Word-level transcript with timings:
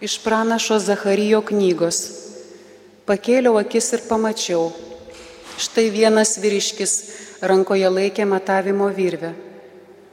Iš 0.00 0.22
pranašo 0.24 0.78
Zacharyjo 0.80 1.42
knygos. 1.44 1.96
Pakėliau 3.04 3.58
akis 3.60 3.90
ir 3.92 4.00
pamačiau. 4.08 4.70
Štai 5.60 5.90
vienas 5.92 6.38
vyriškis 6.40 6.94
rankoje 7.44 7.90
laikė 7.92 8.24
matavimo 8.24 8.88
virvę. 8.96 9.34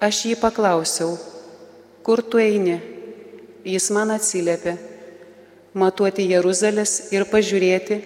Aš 0.03 0.21
jį 0.27 0.35
paklausiau, 0.43 1.15
kur 2.03 2.19
tu 2.19 2.43
eini? 2.43 2.81
Jis 3.63 3.87
man 3.95 4.11
atsiliepė, 4.11 4.75
matuoti 5.71 6.27
Jeruzalės 6.35 7.13
ir 7.15 7.23
pažiūrėti, 7.31 8.03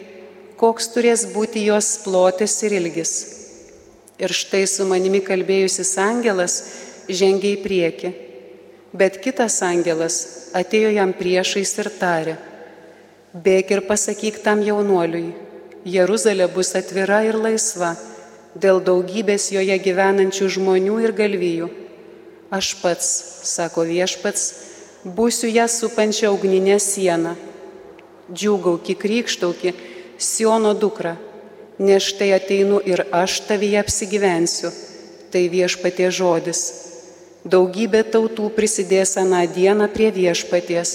koks 0.62 0.94
turės 0.94 1.26
būti 1.34 1.66
jos 1.66 1.96
plotis 2.06 2.62
ir 2.62 2.78
ilgis. 2.78 3.20
Ir 4.22 4.30
štai 4.30 4.68
su 4.70 4.86
manimi 4.86 5.26
kalbėjusis 5.26 5.98
angelas 5.98 6.62
žengė 7.10 7.58
į 7.58 7.64
priekį 7.66 8.20
Bet 8.92 9.22
kitas 9.24 9.62
angelas 9.64 10.16
atėjo 10.52 10.90
jam 10.92 11.14
priešais 11.16 11.72
ir 11.80 11.90
tarė, 11.96 12.34
bėk 13.32 13.72
ir 13.72 13.82
pasakyk 13.88 14.42
tam 14.44 14.60
jaunuoliui, 14.68 15.32
Jeruzalė 15.88 16.50
bus 16.52 16.76
atvira 16.76 17.22
ir 17.24 17.38
laisva 17.40 17.96
dėl 18.54 18.82
daugybės 18.84 19.48
joje 19.56 19.78
gyvenančių 19.80 20.50
žmonių 20.58 20.98
ir 21.06 21.16
galvijų. 21.16 21.70
Aš 22.52 22.74
pats, 22.82 23.08
sako 23.48 23.88
viešpats, 23.88 24.44
būsiu 25.08 25.48
ją 25.48 25.70
supančią 25.72 26.34
ugninę 26.36 26.76
sieną. 26.84 27.38
Džiūgauki, 28.32 29.00
krikštauki, 29.00 29.74
Siono 30.22 30.76
dukra, 30.78 31.16
nes 31.82 32.04
štai 32.12 32.28
ateinu 32.36 32.78
ir 32.86 33.08
aš 33.10 33.40
tavyje 33.48 33.80
apsigyvensiu. 33.82 34.70
Tai 35.34 35.42
viešpatie 35.50 36.12
žodis 36.14 36.91
Daugybė 37.42 38.04
tautų 38.06 38.52
prisidės 38.54 39.16
aną 39.18 39.48
dieną 39.50 39.88
prie 39.90 40.12
viešpaties 40.14 40.92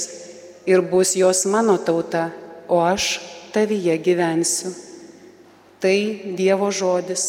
ir 0.67 0.83
bus 0.83 1.17
jos 1.19 1.43
mano 1.51 1.75
tauta, 1.79 2.31
o 2.69 2.79
aš 2.87 3.19
tavyje 3.51 3.99
gyvensiu. 3.99 4.71
Tai 5.83 5.97
Dievo 6.39 6.71
žodis. 6.71 7.25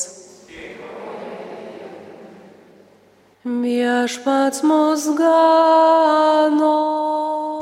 Viešpats 3.48 4.62
mus 4.64 5.08
gano. 5.18 6.76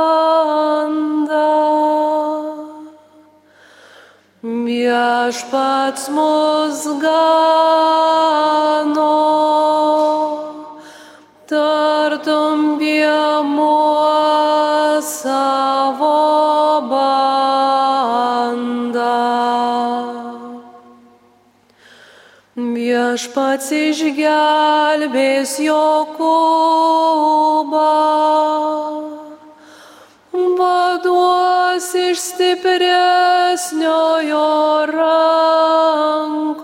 Viešpats 4.45 6.03
mus 6.16 6.81
gano, 7.01 8.25
Viešpats 22.56 23.68
išgelbės 23.76 25.58
Jokūbą, 25.60 26.22
vaduos 30.32 31.90
iš 32.00 32.16
stipresnio 32.30 34.24
jo 34.24 34.48
rankos. 34.88 36.56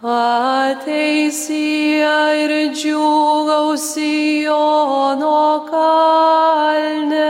Ateis 0.00 1.52
jie 1.52 2.16
ir 2.46 2.72
džiūgausi 2.72 4.48
Jono 4.48 5.68
kalne 5.68 7.28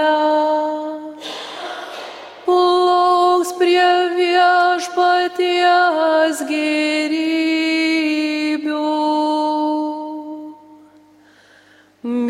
plauks 2.47 3.50
prie 3.59 3.91
viešpaties 4.80 6.41
gerybių. 6.48 7.20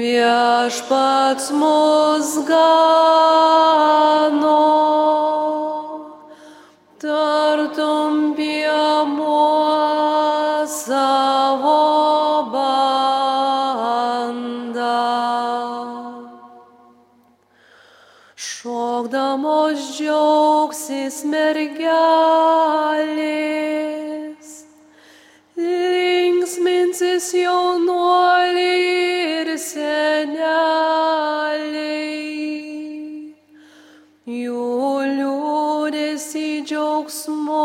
Viešpats 0.00 1.46
mus 1.54 2.30
gano, 2.48 2.70
Šokdamos 19.00 19.80
džiaugsis 19.96 21.22
mergelės, 21.24 21.88
linksminsis 25.56 27.28
jaunuoliai 27.32 28.82
ir 29.38 29.48
seneliai. 29.56 30.52
Jų 34.28 34.66
liūdėsi 35.14 36.60
džiaugsmu 36.68 37.64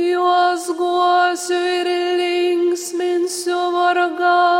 Juos 0.02 0.66
guosiu 0.82 1.62
ir 1.78 1.94
linksminsiu 2.24 3.62
vargams 3.78 4.53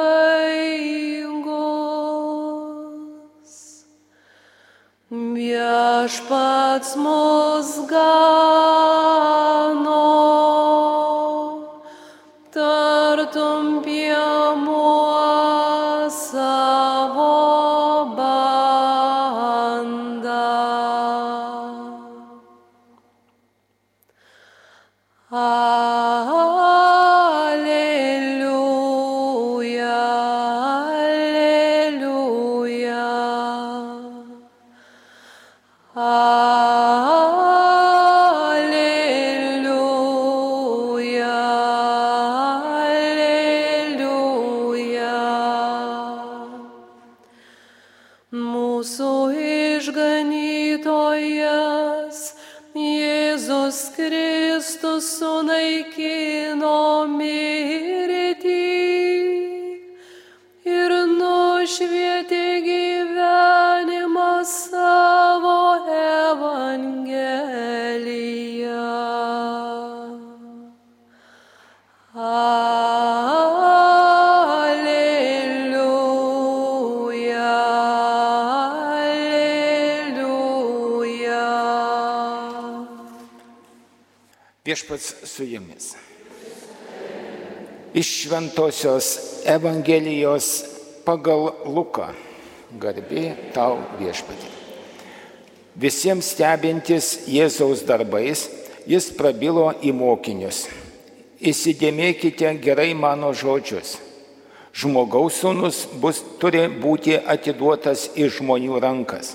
Viešpats 5.36 6.96
mus 7.04 7.72
gano, 7.92 8.00
Mūsų 48.82 49.38
išganytojas 49.78 50.82
Jėzus 52.74 53.82
Kristus 53.94 55.06
sunaikino 55.20 57.06
mirtį 57.14 58.41
Viešpats 84.72 85.16
su 85.24 85.44
jumis. 85.44 85.96
Iš 87.94 88.08
Šventojios 88.22 89.08
Evangelijos 89.46 90.46
pagal 91.04 91.50
Luką. 91.66 92.06
Garbė 92.80 93.34
tau 93.52 93.82
viešpatė. 94.00 94.48
Visiems 95.76 96.30
stebintis 96.32 97.10
Jėzaus 97.28 97.82
darbais, 97.84 98.46
jis 98.88 99.10
prabilo 99.18 99.66
į 99.84 99.92
mokinius. 99.92 100.62
Įsidėmėkite 101.52 102.54
gerai 102.64 102.94
mano 102.96 103.34
žodžius. 103.36 103.98
Žmogaus 104.72 105.42
sūnus 105.42 105.82
bus, 106.00 106.22
turi 106.40 106.64
būti 106.86 107.18
atiduotas 107.20 108.06
į 108.16 108.30
žmonių 108.38 108.80
rankas. 108.88 109.34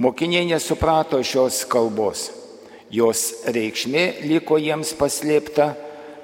Mokiniai 0.00 0.48
nesuprato 0.48 1.20
šios 1.20 1.60
kalbos. 1.68 2.24
Jos 2.92 3.46
reikšmė 3.48 4.04
liko 4.28 4.58
jiems 4.60 4.92
paslėpta, 4.98 5.72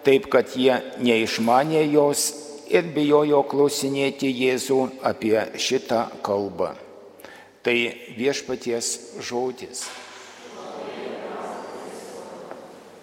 taip 0.04 0.28
kad 0.32 0.52
jie 0.56 0.76
neišmanė 1.00 1.86
jos 1.92 2.28
ir 2.70 2.86
bijojo 2.94 3.42
klausinėti 3.50 4.30
Jėzų 4.30 4.82
apie 5.06 5.36
šitą 5.58 6.06
kalbą. 6.24 6.74
Tai 7.60 7.74
viešpaties 8.16 8.92
žodis. 9.26 9.84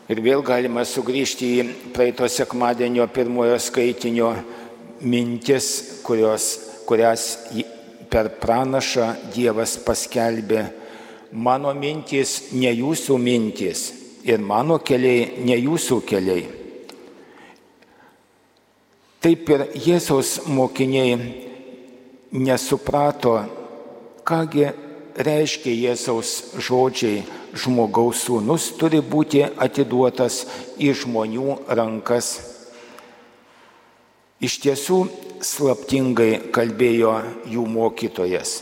Ir 0.07 0.21
vėl 0.23 0.41
galima 0.41 0.85
sugrįžti 0.87 1.47
į 1.59 1.63
praeito 1.93 2.29
sekmadienio 2.31 3.09
pirmojo 3.11 3.57
skaitinio 3.59 4.31
mintis, 5.03 5.99
kurios, 6.07 6.45
kurias 6.87 7.25
per 8.09 8.31
pranašą 8.39 9.11
Dievas 9.35 9.75
paskelbė. 9.83 10.63
Mano 11.37 11.69
mintys 11.77 12.49
ne 12.57 12.71
jūsų 12.73 13.17
mintys 13.21 13.81
ir 14.25 14.41
mano 14.41 14.79
keliai 14.81 15.43
ne 15.45 15.57
jūsų 15.57 15.99
keliai. 16.09 16.47
Taip 19.21 19.49
ir 19.53 19.63
Jėzaus 19.77 20.31
mokiniai 20.49 21.17
nesuprato, 22.31 23.35
kągi 24.25 24.71
reiškia 25.17 25.73
Jėzaus 25.73 26.31
žodžiai, 26.61 27.21
žmogaus 27.53 28.25
sūnus 28.25 28.71
turi 28.79 29.01
būti 29.01 29.43
atiduotas 29.45 30.43
į 30.81 30.93
žmonių 31.03 31.59
rankas. 31.69 32.31
Iš 34.41 34.57
tiesų 34.65 34.99
slaptingai 35.41 36.49
kalbėjo 36.53 37.13
jų 37.49 37.69
mokytojas. 37.77 38.57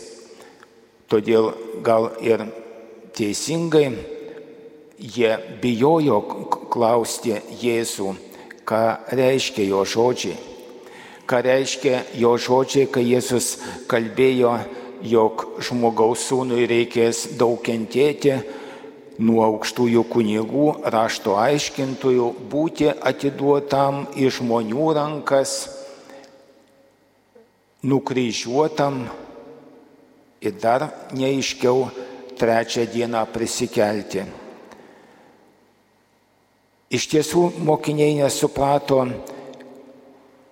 Todėl 1.12 1.52
gal 1.84 2.14
ir 2.24 2.48
teisingai 3.16 3.90
jie 5.00 5.32
bijojo 5.62 6.20
klausti 6.72 7.36
Jėzų, 7.62 8.16
ką 8.68 8.84
reiškia 9.16 9.68
jo 9.70 9.84
žodžiai. 9.86 10.38
Ką 11.26 11.40
reiškia 11.42 12.04
jo 12.22 12.36
žodžiai, 12.38 12.86
kai 12.92 13.02
Jėzus 13.08 13.56
kalbėjo, 13.90 14.60
jog 15.06 15.46
žmogaus 15.66 16.28
sūnui 16.30 16.68
reikės 16.70 17.26
daug 17.40 17.58
kentėti 17.66 18.36
nuo 19.18 19.42
aukštųjų 19.46 20.04
kunigų, 20.12 20.68
rašto 20.92 21.38
aiškintojų, 21.40 22.30
būti 22.52 22.90
atiduotam 22.92 24.06
į 24.16 24.30
žmonių 24.38 24.88
rankas, 24.98 25.56
nukryžiuotam 27.86 29.06
ir 30.42 30.58
dar 30.62 30.90
neaiškiau 31.14 31.88
trečią 32.40 32.86
dieną 32.92 33.26
prisikelti. 33.34 34.26
Iš 36.96 37.08
tiesų 37.12 37.48
mokiniai 37.66 38.14
nesuprato, 38.20 39.02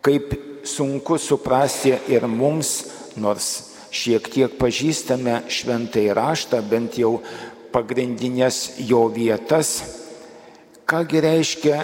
kaip 0.04 0.34
sunku 0.66 1.20
suprasti 1.22 1.94
ir 2.12 2.26
mums, 2.28 2.72
nors 3.16 3.50
šiek 3.94 4.28
tiek 4.34 4.56
pažįstame 4.58 5.44
šventai 5.48 6.08
raštą, 6.18 6.64
bent 6.66 6.98
jau 6.98 7.20
pagrindinės 7.74 8.80
jo 8.90 9.06
vietas, 9.14 9.76
kągi 10.90 11.22
reiškia 11.24 11.84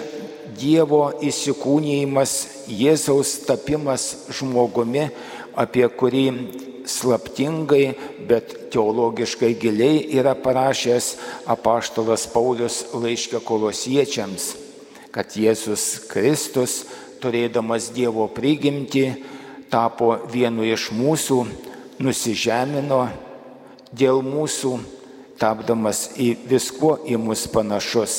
Dievo 0.60 1.06
įsikūnyjimas, 1.24 2.32
Jėzaus 2.68 3.46
tapimas 3.46 4.26
žmogumi, 4.34 5.06
apie 5.56 5.86
kurį 5.88 6.24
slaptingai, 6.86 7.94
bet 8.28 8.54
teologiškai 8.72 9.54
giliai 9.60 10.04
yra 10.18 10.34
parašęs 10.38 11.14
apaštalas 11.50 12.26
Paulius 12.32 12.82
laiškė 12.94 13.42
kolosiečiams, 13.44 14.54
kad 15.14 15.34
Jėzus 15.36 16.06
Kristus, 16.10 16.84
turėdamas 17.20 17.90
Dievo 17.94 18.28
prigimti, 18.32 19.10
tapo 19.70 20.16
vienu 20.30 20.64
iš 20.66 20.90
mūsų, 20.96 21.42
nusižemino 22.00 23.02
dėl 23.92 24.22
mūsų, 24.24 24.76
tapdamas 25.40 26.10
į 26.20 26.34
viskuo 26.50 26.98
į 27.08 27.18
mus 27.20 27.46
panašus. 27.50 28.16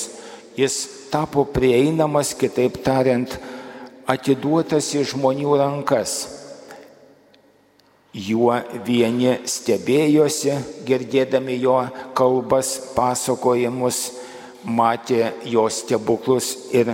Jis 0.57 0.83
tapo 1.11 1.45
prieinamas, 1.47 2.33
kitaip 2.37 2.81
tariant, 2.83 3.37
atiduotas 4.09 4.91
į 4.97 5.05
žmonių 5.13 5.57
rankas. 5.61 6.40
Juo 8.11 8.57
vieni 8.83 9.37
stebėjosi, 9.47 10.57
girdėdami 10.83 11.55
jo 11.61 11.77
kalbas, 12.17 12.73
pasakojimus, 12.91 14.01
matė 14.67 15.31
jo 15.47 15.63
stebuklus 15.71 16.49
ir 16.75 16.91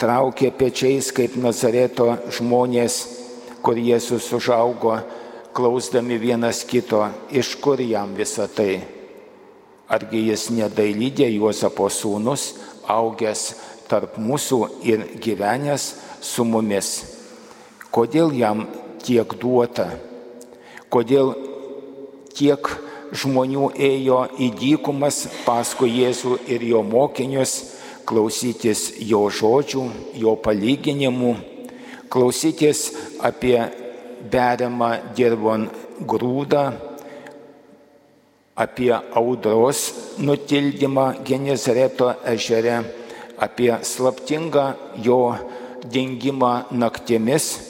traukė 0.00 0.48
pečiais 0.56 1.10
kaip 1.12 1.36
Nazareto 1.36 2.08
žmonės, 2.32 3.02
kur 3.60 3.76
Jėzus 3.76 4.30
užaugo, 4.32 4.96
klausdami 5.52 6.16
vienas 6.16 6.64
kito, 6.64 7.04
iš 7.28 7.52
kur 7.60 7.84
jam 7.84 8.16
visa 8.16 8.48
tai. 8.48 8.80
Argi 9.92 10.24
jis 10.30 10.48
nedailydė 10.56 11.28
Juozapo 11.34 11.90
sūnus, 11.92 12.54
augęs 12.88 13.50
tarp 13.90 14.16
mūsų 14.16 14.60
ir 14.88 15.04
gyvenęs 15.20 15.90
su 16.24 16.46
mumis. 16.48 16.94
Kodėl 17.90 18.32
jam 18.38 18.64
tiek 19.04 19.34
duota? 19.40 19.90
Kodėl 20.90 21.34
tiek 22.34 22.70
žmonių 23.10 23.70
ėjo 23.74 24.20
į 24.38 24.50
dykumas 24.58 25.24
paskui 25.44 25.90
Jėzų 26.00 26.38
ir 26.50 26.64
jo 26.66 26.82
mokinius, 26.86 27.54
klausytis 28.06 28.90
jo 29.06 29.26
žodžių, 29.30 29.84
jo 30.18 30.34
palyginimų, 30.42 31.34
klausytis 32.10 32.88
apie 33.22 33.58
beriamą 34.30 34.92
dirbon 35.16 35.68
grūdą, 36.06 36.64
apie 38.60 38.92
audros 39.16 39.84
nutildymą 40.18 41.22
Genizareto 41.24 42.12
ežere, 42.34 42.82
apie 43.40 43.72
slaptingą 43.86 44.66
jo 45.00 45.22
dingimą 45.86 46.52
naktimis, 46.70 47.69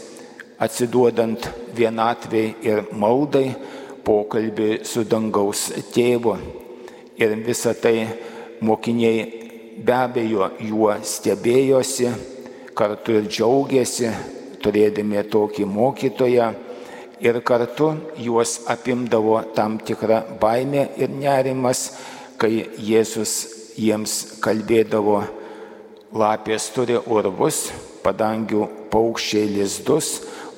atsiduodant 0.60 1.48
vienatvei 1.76 2.54
ir 2.66 2.84
maldai, 2.92 3.48
pokalbį 4.04 4.80
su 4.86 5.04
dangaus 5.08 5.68
tėvu. 5.94 6.36
Ir 7.20 7.36
visą 7.44 7.74
tai 7.76 8.08
mokiniai 8.64 9.24
be 9.84 9.96
abejo 9.96 10.50
juo 10.64 10.94
stebėjosi, 11.04 12.10
kartu 12.76 13.18
ir 13.20 13.28
džiaugiasi, 13.28 14.10
turėdami 14.60 15.24
tokį 15.32 15.66
mokytoją 15.68 16.50
ir 17.20 17.40
kartu 17.44 17.92
juos 18.16 18.60
apimdavo 18.72 19.40
tam 19.56 19.78
tikra 19.84 20.22
baimė 20.40 20.86
ir 21.00 21.12
nerimas, 21.12 21.90
kai 22.40 22.64
Jėzus 22.80 23.34
jiems 23.76 24.40
kalbėdavo, 24.44 25.20
lapės 26.16 26.70
turi 26.74 26.96
urvus, 26.96 27.68
padangių 28.04 28.66
paukščiai 28.92 29.50
lizdus, 29.58 30.08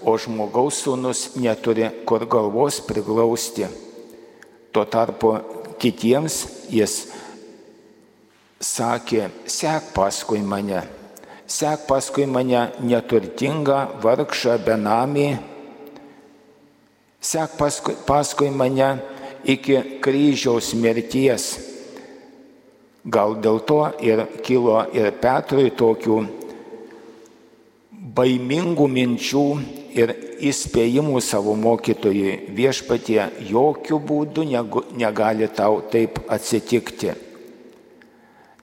o 0.04 0.16
žmogaus 0.18 0.82
sūnus 0.84 1.32
neturi 1.36 1.88
kur 2.08 2.24
galvos 2.26 2.80
priglausti. 2.86 3.68
Tuo 4.72 4.84
tarpu 4.88 5.36
kitiems 5.82 6.38
jis 6.72 6.96
sakė, 8.62 9.28
sek 9.50 9.90
paskui 9.96 10.40
mane, 10.46 10.84
sek 11.46 11.86
paskui 11.88 12.28
mane 12.30 12.68
neturtingą, 12.80 13.80
vargšą, 14.02 14.56
benamį, 14.66 15.26
sek 17.22 17.58
paskui, 17.58 17.96
paskui 18.06 18.50
mane 18.54 18.94
iki 19.44 20.00
kryžiaus 20.02 20.72
mirties. 20.78 21.52
Gal 23.02 23.34
dėl 23.42 23.58
to 23.66 23.82
ir 23.98 24.22
kilo 24.46 24.78
ir 24.94 25.10
Petrui 25.18 25.72
tokių 25.74 26.20
baimingų 28.14 28.86
minčių 28.86 29.46
ir 29.92 30.12
įspėjimų 30.42 31.20
savo 31.22 31.54
mokytojui 31.58 32.54
viešpatie 32.56 33.20
jokių 33.50 33.98
būdų 34.08 34.46
negali 34.98 35.48
tau 35.52 35.82
taip 35.92 36.18
atsitikti. 36.32 37.14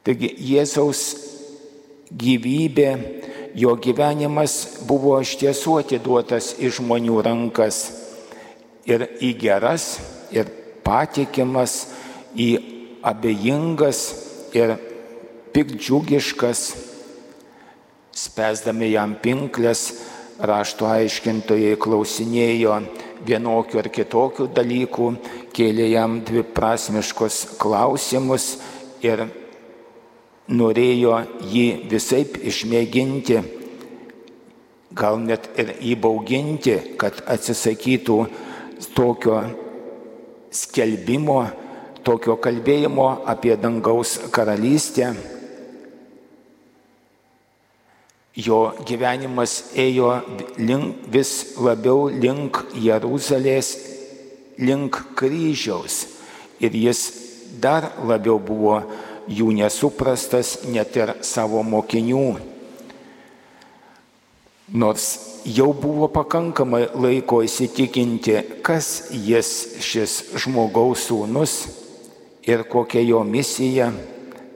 Taigi 0.04 0.30
Jėzaus 0.50 1.04
gyvybė, 2.10 2.90
jo 3.60 3.76
gyvenimas 3.78 4.84
buvo 4.88 5.18
iš 5.22 5.36
tiesų 5.42 5.80
atiduotas 5.84 6.56
į 6.58 6.72
žmonių 6.80 7.22
rankas 7.26 7.82
ir 8.90 9.06
į 9.22 9.34
geras, 9.42 10.00
ir 10.34 10.50
patikimas, 10.86 11.92
į 12.34 12.50
abejingas 13.06 14.00
ir 14.58 14.78
pikdžiugiškas, 15.54 16.64
spęsdami 18.20 18.90
jam 18.92 19.14
pinklės, 19.22 19.92
rašto 20.40 20.88
aiškintojai 20.88 21.76
klausinėjo 21.82 22.80
vienokių 23.28 23.80
ar 23.82 23.90
kitokių 23.92 24.48
dalykų, 24.56 25.10
kėlė 25.56 25.90
jam 25.92 26.20
dviprasmiškus 26.26 27.40
klausimus 27.60 28.58
ir 29.04 29.26
norėjo 30.50 31.16
jį 31.52 31.66
visai 31.92 32.24
išmėginti, 32.52 33.42
gal 34.96 35.20
net 35.22 35.50
ir 35.60 35.76
įbauginti, 35.92 36.78
kad 36.98 37.20
atsisakytų 37.30 38.20
tokio 38.96 39.42
skelbimo, 40.50 41.44
tokio 42.04 42.40
kalbėjimo 42.42 43.10
apie 43.30 43.56
dangaus 43.60 44.18
karalystę. 44.34 45.14
Jo 48.38 48.74
gyvenimas 48.86 49.72
ėjo 49.74 50.12
link, 50.58 51.08
vis 51.10 51.58
labiau 51.58 52.10
link 52.14 52.62
Jeruzalės, 52.78 53.74
link 54.62 55.00
kryžiaus. 55.18 56.06
Ir 56.62 56.76
jis 56.76 57.02
dar 57.62 57.90
labiau 58.06 58.38
buvo 58.40 58.82
jų 59.30 59.50
nesuprastas 59.58 60.60
net 60.70 60.96
ir 60.98 61.16
savo 61.26 61.64
mokinių. 61.66 62.38
Nors 64.70 65.06
jau 65.50 65.72
buvo 65.74 66.08
pakankamai 66.14 66.84
laiko 66.94 67.42
įsitikinti, 67.42 68.62
kas 68.62 69.10
jis 69.10 69.50
šis 69.82 70.16
žmogaus 70.44 71.08
sūnus 71.10 71.56
ir 72.46 72.66
kokia 72.70 73.02
jo 73.02 73.24
misija, 73.26 73.90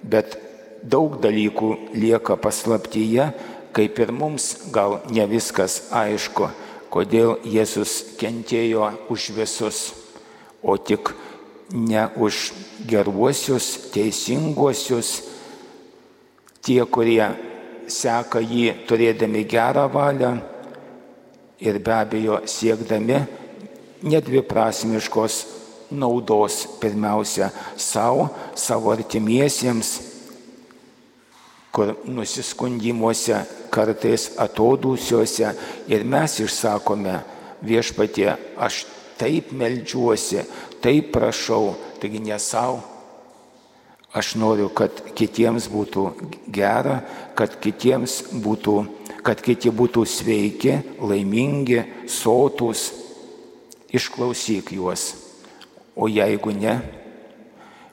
bet 0.04 0.38
daug 0.84 1.18
dalykų 1.24 1.96
lieka 1.96 2.38
paslaptyje, 2.38 3.32
kaip 3.74 4.00
ir 4.00 4.14
mums 4.14 4.70
gal 4.74 5.02
ne 5.10 5.26
viskas 5.30 5.90
aišku, 5.92 6.50
kodėl 6.94 7.40
Jėzus 7.44 8.16
kentėjo 8.20 8.92
už 9.14 9.32
visus, 9.36 9.80
o 10.62 10.78
tik 10.78 11.12
ne 11.74 12.06
už 12.22 12.52
geruosius, 12.86 13.90
teisinguosius, 13.94 15.24
tie, 16.62 16.84
kurie 16.86 17.26
seka 17.90 18.40
jį 18.40 18.86
turėdami 18.88 19.44
gerą 19.50 19.88
valią 19.92 20.36
ir 21.64 21.80
be 21.84 21.94
abejo 21.96 22.40
siekdami 22.48 23.20
nedviprasmiškos 24.04 25.36
naudos 25.94 26.64
pirmiausia 26.82 27.50
savo, 27.78 28.30
savo 28.56 28.92
artimiesiems, 28.92 30.13
kur 31.74 31.96
nusiskundimuose 32.06 33.40
kartais 33.74 34.30
atodūsiuose 34.38 35.54
ir 35.90 36.04
mes 36.06 36.36
išsakome 36.44 37.16
viešpatie, 37.66 38.30
aš 38.62 38.84
taip 39.18 39.54
melžiuosi, 39.58 40.44
taip 40.84 41.10
prašau, 41.16 41.74
taigi 42.02 42.22
ne 42.22 42.38
savo. 42.40 42.84
Aš 44.14 44.36
noriu, 44.38 44.68
kad 44.70 44.94
kitiems 45.18 45.66
būtų 45.74 46.04
gera, 46.54 47.00
kad 47.34 47.56
kitiems 47.58 48.20
būtų, 48.44 48.76
kad 49.26 49.42
kiti 49.42 49.72
būtų 49.74 50.04
sveiki, 50.06 50.76
laimingi, 51.02 51.82
sotus. 52.06 52.92
Išklausyk 53.94 54.72
juos. 54.74 55.16
O 55.98 56.06
jeigu 56.10 56.54
ne, 56.54 56.80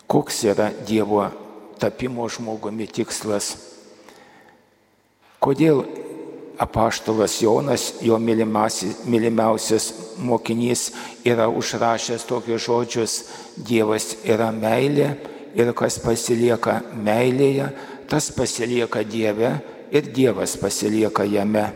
koks 0.08 0.44
yra 0.48 0.70
Dievo 0.88 1.26
tapimo 1.80 2.28
žmogumi 2.28 2.88
tikslas? 2.88 3.69
Kodėl 5.40 5.86
apaštalas 6.60 7.38
Jonas, 7.40 7.94
jo 8.04 8.18
mylimiausias 8.20 9.86
mokinys, 10.20 10.90
yra 11.24 11.46
užrašęs 11.48 12.26
tokius 12.28 12.66
žodžius, 12.66 13.14
Dievas 13.56 14.18
yra 14.28 14.50
meilė 14.52 15.14
ir 15.56 15.72
kas 15.72 15.96
pasilieka 16.04 16.82
meilėje, 16.92 17.70
tas 18.10 18.28
pasilieka 18.36 19.00
Dieve 19.08 19.54
ir 19.88 20.12
Dievas 20.12 20.58
pasilieka 20.60 21.24
jame. 21.24 21.70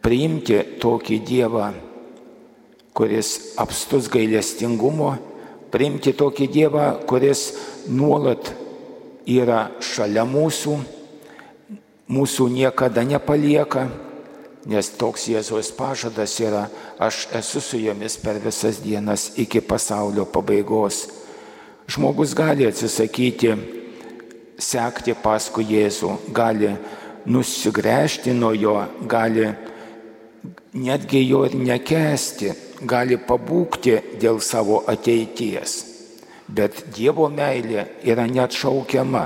Priimti 0.00 0.62
tokį 0.80 1.18
Dievą, 1.26 1.72
kuris 2.94 3.56
apstus 3.58 4.06
gailestingumo, 4.14 5.10
priimti 5.74 6.14
tokį 6.14 6.46
Dievą, 6.54 6.86
kuris 7.02 7.48
nuolat 7.90 8.54
yra 9.26 9.66
šalia 9.82 10.22
mūsų, 10.22 10.78
mūsų 12.10 12.48
niekada 12.50 13.04
nepalieka, 13.06 13.86
nes 14.66 14.90
toks 14.98 15.28
Jėzaus 15.30 15.70
pažadas 15.72 16.34
yra, 16.42 16.66
aš 16.98 17.28
esu 17.38 17.62
su 17.62 17.80
jomis 17.80 18.18
per 18.20 18.40
visas 18.42 18.80
dienas 18.82 19.30
iki 19.40 19.62
pasaulio 19.62 20.26
pabaigos. 20.26 21.06
Žmogus 21.90 22.34
gali 22.38 22.66
atsisakyti 22.68 23.54
sekti 24.60 25.14
paskui 25.22 25.64
Jėzų, 25.70 26.16
gali 26.34 26.74
nusigręžti 27.30 28.34
nuo 28.36 28.52
jo, 28.54 28.76
gali 29.08 29.48
netgi 30.74 31.22
jo 31.26 31.44
ir 31.48 31.56
nekesti, 31.56 32.52
gali 32.86 33.18
pabūkti 33.18 34.18
dėl 34.20 34.40
savo 34.44 34.82
ateities. 34.88 35.84
Bet 36.50 36.84
Dievo 36.94 37.28
meilė 37.30 37.86
yra 38.02 38.26
neatšaukiama 38.26 39.24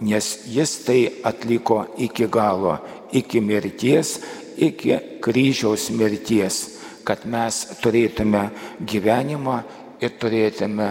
nes 0.00 0.26
jis 0.48 0.72
tai 0.84 1.00
atliko 1.24 1.84
iki 2.00 2.26
galo, 2.26 2.78
iki 3.12 3.40
mirties, 3.40 4.18
iki 4.56 5.20
kryžiaus 5.20 5.90
mirties, 5.92 6.80
kad 7.04 7.24
mes 7.28 7.62
turėtume 7.82 8.48
gyvenimą 8.80 9.60
ir 10.00 10.16
turėtume 10.20 10.90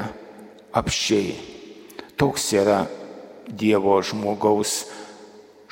apšiai. 0.74 1.36
Toks 2.20 2.52
yra 2.54 2.84
Dievo 3.50 3.96
žmogaus, 4.06 4.84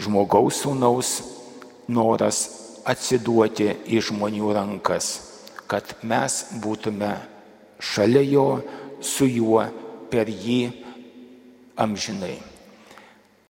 žmogaus 0.02 0.64
sūnaus 0.64 1.12
noras 1.94 2.40
atsiduoti 2.90 3.70
į 3.86 4.02
žmonių 4.10 4.50
rankas, 4.58 5.12
kad 5.70 5.94
mes 6.02 6.40
būtume 6.64 7.14
šalia 7.78 8.26
jo, 8.26 8.48
su 9.02 9.30
juo, 9.30 9.62
per 10.10 10.32
jį 10.32 10.62
amžinai. 11.78 12.57